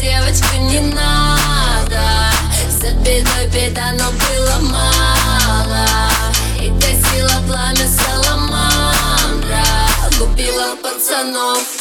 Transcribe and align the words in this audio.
девочка, 0.00 0.56
не 0.56 0.80
надо. 0.80 2.00
За 2.70 2.90
бедой 2.92 3.46
беда, 3.52 3.92
но 3.92 4.10
было 4.10 4.70
мало. 4.70 5.86
И 6.60 6.70
гасила 6.70 7.42
пламя 7.46 7.86
саламандра. 7.86 9.64
Губила 10.18 10.76
пацанов. 10.82 11.79